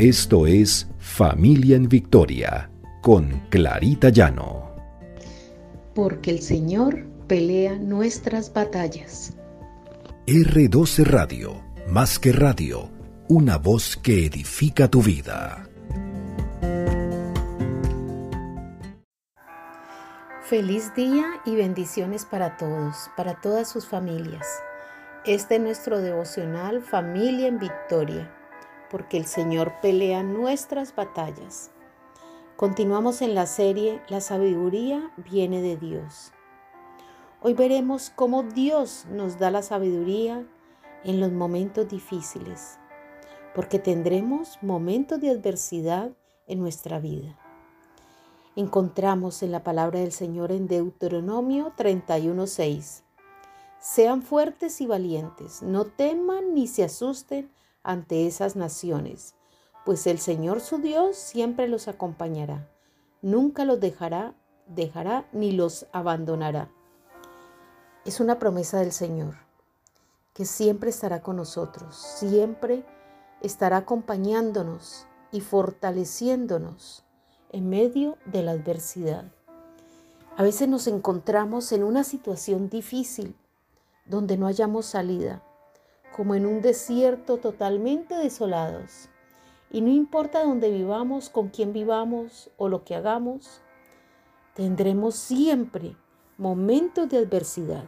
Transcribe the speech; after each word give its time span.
Esto 0.00 0.46
es 0.46 0.88
Familia 0.98 1.76
en 1.76 1.86
Victoria 1.86 2.70
con 3.02 3.42
Clarita 3.50 4.08
Llano. 4.08 4.74
Porque 5.94 6.30
el 6.30 6.40
Señor 6.40 7.04
pelea 7.26 7.76
nuestras 7.76 8.50
batallas. 8.50 9.36
R12 10.26 11.04
Radio, 11.04 11.62
más 11.86 12.18
que 12.18 12.32
radio, 12.32 12.88
una 13.28 13.58
voz 13.58 13.98
que 13.98 14.24
edifica 14.24 14.88
tu 14.88 15.02
vida. 15.02 15.68
Feliz 20.44 20.94
día 20.94 21.26
y 21.44 21.56
bendiciones 21.56 22.24
para 22.24 22.56
todos, 22.56 23.10
para 23.18 23.38
todas 23.42 23.68
sus 23.68 23.86
familias. 23.86 24.46
Este 25.26 25.56
es 25.56 25.60
nuestro 25.60 26.00
devocional 26.00 26.80
Familia 26.80 27.48
en 27.48 27.58
Victoria 27.58 28.34
porque 28.90 29.16
el 29.16 29.26
Señor 29.26 29.80
pelea 29.80 30.22
nuestras 30.22 30.94
batallas. 30.94 31.70
Continuamos 32.56 33.22
en 33.22 33.34
la 33.34 33.46
serie 33.46 34.02
La 34.08 34.20
sabiduría 34.20 35.10
viene 35.16 35.62
de 35.62 35.76
Dios. 35.76 36.32
Hoy 37.40 37.54
veremos 37.54 38.12
cómo 38.14 38.42
Dios 38.42 39.06
nos 39.10 39.38
da 39.38 39.50
la 39.50 39.62
sabiduría 39.62 40.44
en 41.04 41.20
los 41.20 41.32
momentos 41.32 41.88
difíciles, 41.88 42.78
porque 43.54 43.78
tendremos 43.78 44.58
momentos 44.60 45.20
de 45.20 45.30
adversidad 45.30 46.10
en 46.46 46.60
nuestra 46.60 46.98
vida. 46.98 47.38
Encontramos 48.56 49.42
en 49.42 49.52
la 49.52 49.62
palabra 49.62 50.00
del 50.00 50.12
Señor 50.12 50.52
en 50.52 50.66
Deuteronomio 50.66 51.72
31:6. 51.76 53.04
Sean 53.78 54.20
fuertes 54.20 54.82
y 54.82 54.86
valientes, 54.86 55.62
no 55.62 55.86
teman 55.86 56.52
ni 56.52 56.66
se 56.66 56.84
asusten 56.84 57.50
ante 57.82 58.26
esas 58.26 58.56
naciones, 58.56 59.34
pues 59.84 60.06
el 60.06 60.18
Señor 60.18 60.60
su 60.60 60.78
Dios 60.78 61.16
siempre 61.16 61.68
los 61.68 61.88
acompañará, 61.88 62.68
nunca 63.22 63.64
los 63.64 63.80
dejará, 63.80 64.34
dejará 64.66 65.28
ni 65.32 65.52
los 65.52 65.86
abandonará. 65.92 66.70
Es 68.04 68.20
una 68.20 68.38
promesa 68.38 68.78
del 68.78 68.92
Señor, 68.92 69.36
que 70.34 70.44
siempre 70.44 70.90
estará 70.90 71.22
con 71.22 71.36
nosotros, 71.36 71.96
siempre 71.96 72.84
estará 73.40 73.78
acompañándonos 73.78 75.06
y 75.32 75.40
fortaleciéndonos 75.40 77.04
en 77.50 77.68
medio 77.68 78.16
de 78.26 78.42
la 78.42 78.52
adversidad. 78.52 79.24
A 80.36 80.42
veces 80.42 80.68
nos 80.68 80.86
encontramos 80.86 81.72
en 81.72 81.82
una 81.84 82.04
situación 82.04 82.68
difícil 82.68 83.34
donde 84.06 84.36
no 84.36 84.46
hayamos 84.46 84.86
salida 84.86 85.42
como 86.14 86.34
en 86.34 86.46
un 86.46 86.60
desierto 86.60 87.38
totalmente 87.38 88.14
desolados. 88.14 89.08
Y 89.70 89.82
no 89.82 89.90
importa 89.90 90.42
dónde 90.42 90.70
vivamos, 90.70 91.30
con 91.30 91.48
quién 91.48 91.72
vivamos 91.72 92.50
o 92.56 92.68
lo 92.68 92.84
que 92.84 92.96
hagamos, 92.96 93.62
tendremos 94.54 95.14
siempre 95.14 95.96
momentos 96.38 97.08
de 97.08 97.18
adversidad. 97.18 97.84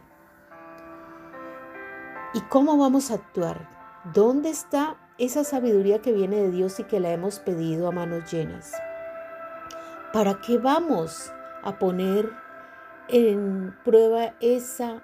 ¿Y 2.33 2.41
cómo 2.41 2.77
vamos 2.77 3.11
a 3.11 3.15
actuar? 3.15 3.69
¿Dónde 4.13 4.49
está 4.49 4.97
esa 5.17 5.43
sabiduría 5.43 6.01
que 6.01 6.13
viene 6.13 6.37
de 6.37 6.51
Dios 6.51 6.79
y 6.79 6.83
que 6.85 6.99
la 6.99 7.11
hemos 7.11 7.39
pedido 7.39 7.87
a 7.87 7.91
manos 7.91 8.31
llenas? 8.31 8.73
¿Para 10.13 10.39
qué 10.41 10.57
vamos 10.57 11.31
a 11.63 11.77
poner 11.77 12.31
en 13.09 13.75
prueba 13.83 14.35
esa 14.39 15.03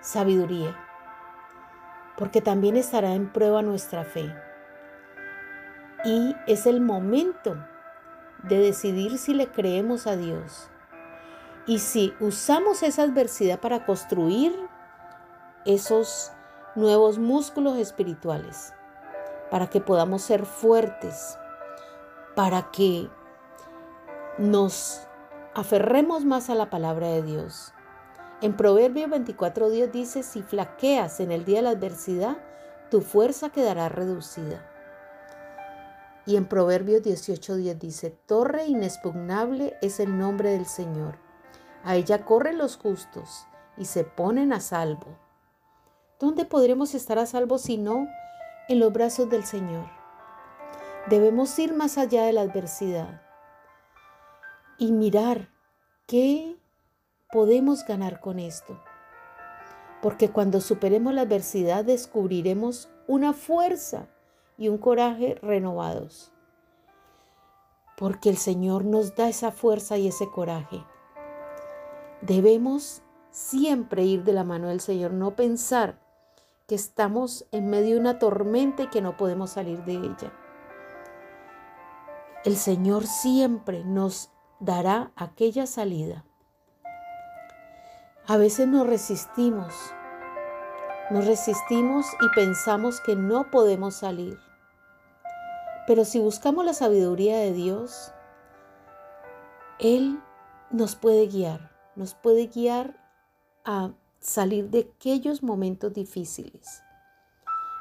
sabiduría? 0.00 0.83
Porque 2.16 2.40
también 2.40 2.76
estará 2.76 3.14
en 3.14 3.32
prueba 3.32 3.62
nuestra 3.62 4.04
fe. 4.04 4.34
Y 6.04 6.36
es 6.46 6.66
el 6.66 6.80
momento 6.80 7.56
de 8.42 8.58
decidir 8.58 9.18
si 9.18 9.34
le 9.34 9.48
creemos 9.48 10.06
a 10.06 10.16
Dios 10.16 10.68
y 11.66 11.78
si 11.78 12.14
usamos 12.20 12.82
esa 12.82 13.02
adversidad 13.02 13.58
para 13.58 13.86
construir 13.86 14.54
esos 15.64 16.30
nuevos 16.74 17.18
músculos 17.18 17.78
espirituales, 17.78 18.74
para 19.50 19.68
que 19.68 19.80
podamos 19.80 20.22
ser 20.22 20.44
fuertes, 20.44 21.38
para 22.34 22.70
que 22.70 23.08
nos 24.36 25.00
aferremos 25.54 26.24
más 26.24 26.50
a 26.50 26.54
la 26.54 26.68
palabra 26.68 27.06
de 27.06 27.22
Dios 27.22 27.72
en 28.44 28.58
Proverbios 28.58 29.10
24.10 29.10 29.90
dice, 29.90 30.22
si 30.22 30.42
flaqueas 30.42 31.18
en 31.20 31.32
el 31.32 31.46
día 31.46 31.56
de 31.56 31.62
la 31.62 31.70
adversidad, 31.70 32.36
tu 32.90 33.00
fuerza 33.00 33.48
quedará 33.48 33.88
reducida. 33.88 34.70
Y 36.26 36.36
en 36.36 36.44
Proverbios 36.44 37.00
18.10 37.00 37.78
dice, 37.78 38.10
torre 38.10 38.66
inexpugnable 38.66 39.78
es 39.80 39.98
el 39.98 40.18
nombre 40.18 40.50
del 40.50 40.66
Señor. 40.66 41.16
A 41.84 41.96
ella 41.96 42.26
corren 42.26 42.58
los 42.58 42.76
justos 42.76 43.46
y 43.78 43.86
se 43.86 44.04
ponen 44.04 44.52
a 44.52 44.60
salvo. 44.60 45.16
¿Dónde 46.20 46.44
podremos 46.44 46.94
estar 46.94 47.18
a 47.18 47.24
salvo 47.24 47.56
si 47.56 47.78
no 47.78 48.06
en 48.68 48.78
los 48.78 48.92
brazos 48.92 49.30
del 49.30 49.44
Señor? 49.44 49.86
Debemos 51.08 51.58
ir 51.58 51.72
más 51.72 51.96
allá 51.96 52.24
de 52.24 52.34
la 52.34 52.42
adversidad 52.42 53.22
y 54.76 54.92
mirar 54.92 55.48
qué 56.06 56.58
podemos 57.34 57.84
ganar 57.84 58.20
con 58.20 58.38
esto. 58.38 58.80
Porque 60.00 60.30
cuando 60.30 60.60
superemos 60.60 61.12
la 61.12 61.22
adversidad 61.22 61.84
descubriremos 61.84 62.88
una 63.08 63.32
fuerza 63.32 64.06
y 64.56 64.68
un 64.68 64.78
coraje 64.78 65.34
renovados. 65.42 66.30
Porque 67.96 68.28
el 68.28 68.36
Señor 68.36 68.84
nos 68.84 69.16
da 69.16 69.28
esa 69.28 69.50
fuerza 69.50 69.98
y 69.98 70.06
ese 70.06 70.30
coraje. 70.30 70.84
Debemos 72.20 73.02
siempre 73.32 74.04
ir 74.04 74.22
de 74.22 74.32
la 74.32 74.44
mano 74.44 74.68
del 74.68 74.80
Señor, 74.80 75.12
no 75.12 75.34
pensar 75.34 75.98
que 76.68 76.76
estamos 76.76 77.48
en 77.50 77.68
medio 77.68 77.96
de 77.96 78.00
una 78.00 78.20
tormenta 78.20 78.84
y 78.84 78.90
que 78.90 79.02
no 79.02 79.16
podemos 79.16 79.50
salir 79.50 79.84
de 79.84 79.94
ella. 79.94 80.32
El 82.44 82.54
Señor 82.54 83.08
siempre 83.08 83.84
nos 83.84 84.30
dará 84.60 85.10
aquella 85.16 85.66
salida. 85.66 86.24
A 88.26 88.38
veces 88.38 88.66
nos 88.66 88.86
resistimos, 88.86 89.74
nos 91.10 91.26
resistimos 91.26 92.06
y 92.22 92.34
pensamos 92.34 93.02
que 93.02 93.16
no 93.16 93.50
podemos 93.50 93.96
salir. 93.96 94.38
Pero 95.86 96.06
si 96.06 96.20
buscamos 96.20 96.64
la 96.64 96.72
sabiduría 96.72 97.36
de 97.36 97.52
Dios, 97.52 98.12
Él 99.78 100.22
nos 100.70 100.96
puede 100.96 101.26
guiar, 101.26 101.70
nos 101.96 102.14
puede 102.14 102.46
guiar 102.46 102.96
a 103.66 103.90
salir 104.20 104.70
de 104.70 104.90
aquellos 104.94 105.42
momentos 105.42 105.92
difíciles. 105.92 106.82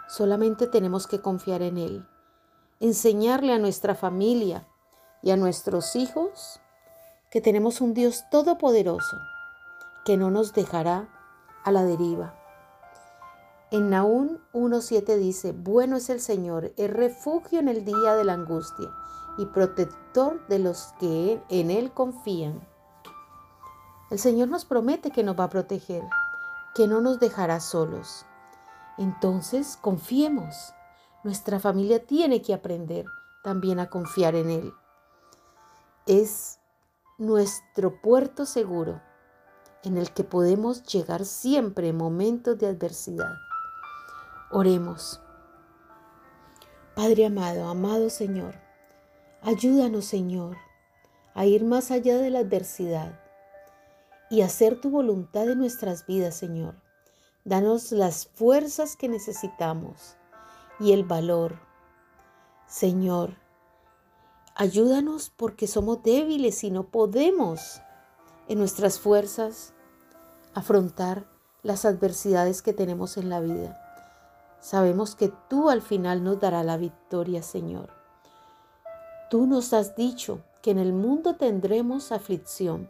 Solamente 0.10 0.68
tenemos 0.68 1.08
que 1.08 1.22
confiar 1.22 1.62
en 1.62 1.78
Él, 1.78 2.06
enseñarle 2.82 3.54
a 3.54 3.60
nuestra 3.60 3.96
familia 3.96 4.68
y 5.22 5.32
a 5.32 5.38
nuestros 5.38 5.96
hijos 5.96 6.60
que 7.32 7.40
tenemos 7.40 7.80
un 7.80 7.94
Dios 7.94 8.26
todopoderoso 8.30 9.16
que 10.06 10.18
no 10.18 10.32
nos 10.32 10.54
dejará 10.54 11.10
a 11.64 11.72
la 11.72 11.84
deriva. 11.84 12.36
En 13.72 13.90
Naún 13.90 14.40
1.7 14.54 15.18
dice, 15.18 15.52
bueno 15.52 15.96
es 15.98 16.10
el 16.10 16.20
Señor, 16.20 16.74
es 16.78 16.92
refugio 16.92 17.60
en 17.60 17.68
el 17.68 17.86
día 17.86 18.16
de 18.16 18.24
la 18.24 18.34
angustia 18.34 18.90
y 19.38 19.46
protector 19.48 20.46
de 20.48 20.60
los 20.60 20.94
que 21.00 21.42
en 21.50 21.72
Él 21.72 21.92
confían. 21.92 22.68
El 24.12 24.20
Señor 24.20 24.50
nos 24.50 24.66
promete 24.66 25.10
que 25.10 25.24
nos 25.24 25.40
va 25.40 25.46
a 25.46 25.50
proteger, 25.50 26.04
que 26.76 26.88
no 26.88 27.02
nos 27.02 27.20
dejará 27.20 27.60
solos. 27.60 28.28
Entonces, 29.00 29.76
confiemos. 29.82 30.74
Nuestra 31.24 31.60
familia 31.60 32.06
tiene 32.06 32.44
que 32.44 32.54
aprender 32.54 33.06
también 33.44 33.80
a 33.80 33.90
confiar 33.90 34.36
en 34.36 34.52
Él. 34.52 34.74
Es 36.06 36.60
nuestro 37.18 38.02
puerto 38.02 38.46
seguro 38.46 39.02
en 39.84 39.98
el 39.98 40.12
que 40.12 40.24
podemos 40.24 40.84
llegar 40.84 41.26
siempre 41.26 41.90
en 41.90 41.98
momentos 41.98 42.58
de 42.58 42.68
adversidad. 42.68 43.34
Oremos. 44.52 45.20
Padre 46.96 47.26
amado, 47.26 47.68
amado 47.68 48.10
Señor, 48.10 48.56
ayúdanos 49.42 50.06
Señor 50.06 50.58
a 51.34 51.46
ir 51.46 51.64
más 51.64 51.92
allá 51.92 52.18
de 52.18 52.30
la 52.30 52.40
adversidad 52.40 53.20
y 54.30 54.42
hacer 54.42 54.80
tu 54.80 54.90
voluntad 54.90 55.50
en 55.50 55.60
nuestras 55.60 56.06
vidas, 56.06 56.36
Señor. 56.36 56.76
Danos 57.46 57.92
las 57.92 58.28
fuerzas 58.28 58.96
que 58.96 59.10
necesitamos 59.10 60.16
y 60.80 60.94
el 60.94 61.04
valor. 61.04 61.60
Señor, 62.68 63.36
ayúdanos 64.56 65.30
porque 65.36 65.68
somos 65.68 66.04
débiles 66.04 66.64
y 66.64 66.72
no 66.72 66.84
podemos 66.84 67.82
en 68.48 68.60
nuestras 68.60 69.00
fuerzas 69.00 69.73
afrontar 70.54 71.26
las 71.62 71.86
adversidades 71.86 72.62
que 72.62 72.74
tenemos 72.74 73.18
en 73.18 73.30
la 73.30 73.40
vida. 73.40 73.80
Sabemos 74.60 75.16
que 75.16 75.34
tú 75.50 75.70
al 75.70 75.82
final 75.82 76.24
nos 76.24 76.40
darás 76.40 76.66
la 76.66 76.78
victoria, 76.78 77.44
Señor. 77.44 77.90
Tú 79.30 79.48
nos 79.48 79.74
has 79.74 79.96
dicho 79.96 80.42
que 80.62 80.72
en 80.72 80.80
el 80.80 80.94
mundo 80.94 81.36
tendremos 81.36 82.12
aflicción, 82.12 82.90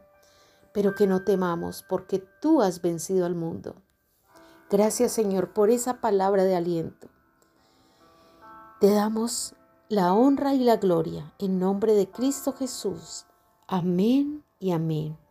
pero 0.74 0.94
que 0.94 1.08
no 1.08 1.24
temamos 1.24 1.84
porque 1.88 2.20
tú 2.42 2.62
has 2.62 2.82
vencido 2.82 3.26
al 3.26 3.36
mundo. 3.36 3.76
Gracias 4.70 5.12
Señor 5.12 5.54
por 5.54 5.70
esa 5.70 6.02
palabra 6.02 6.44
de 6.44 6.56
aliento. 6.56 7.08
Te 8.80 8.92
damos 8.92 9.56
la 9.88 10.14
honra 10.14 10.54
y 10.54 10.60
la 10.60 10.78
gloria 10.78 11.34
en 11.40 11.60
nombre 11.60 11.94
de 11.94 12.10
Cristo 12.10 12.54
Jesús. 12.54 13.26
Amén 13.68 14.44
y 14.60 14.72
amén. 14.72 15.23